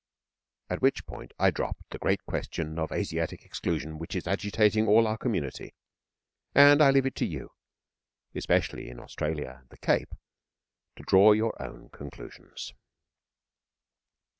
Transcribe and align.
At 0.67 0.81
which 0.81 1.05
point 1.05 1.31
I 1.37 1.51
dropped 1.51 1.91
the 1.91 1.99
Great 1.99 2.25
Question 2.25 2.79
of 2.79 2.91
Asiatic 2.91 3.45
Exclusion 3.45 3.99
which 3.99 4.15
is 4.15 4.25
Agitating 4.25 4.87
all 4.87 5.05
our 5.05 5.15
Community; 5.15 5.75
and 6.55 6.81
I 6.81 6.89
leave 6.89 7.05
it 7.05 7.13
to 7.17 7.25
you, 7.27 7.51
especially 8.33 8.89
in 8.89 8.99
Australia 8.99 9.57
and 9.59 9.69
the 9.69 9.77
Cape, 9.77 10.15
to 10.95 11.03
draw 11.03 11.33
your 11.33 11.53
own 11.61 11.89
conclusions. 11.89 12.73